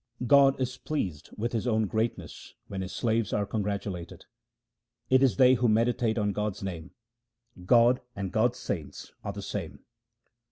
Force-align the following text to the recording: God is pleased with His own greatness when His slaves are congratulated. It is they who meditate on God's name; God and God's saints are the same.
God 0.25 0.59
is 0.59 0.77
pleased 0.79 1.29
with 1.37 1.53
His 1.53 1.67
own 1.67 1.85
greatness 1.85 2.55
when 2.67 2.81
His 2.81 2.91
slaves 2.91 3.31
are 3.33 3.45
congratulated. 3.45 4.25
It 5.11 5.21
is 5.21 5.37
they 5.37 5.53
who 5.53 5.67
meditate 5.69 6.17
on 6.17 6.31
God's 6.33 6.63
name; 6.63 6.89
God 7.67 8.01
and 8.15 8.31
God's 8.31 8.57
saints 8.57 9.13
are 9.23 9.31
the 9.31 9.43
same. 9.43 9.85